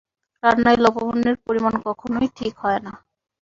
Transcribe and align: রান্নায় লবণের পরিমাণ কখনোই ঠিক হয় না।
রান্নায় 0.43 0.79
লবণের 0.83 1.35
পরিমাণ 1.45 1.73
কখনোই 1.85 2.27
ঠিক 2.37 2.53
হয় 2.57 2.79
না। 2.85 2.93